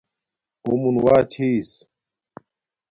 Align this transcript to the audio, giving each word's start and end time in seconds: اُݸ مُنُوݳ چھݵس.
اُݸ 0.65 0.73
مُنُوݳ 0.81 1.17
چھݵس. 1.31 1.71